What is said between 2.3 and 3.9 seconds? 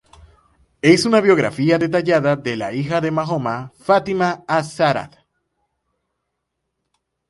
de la hija de Mahoma,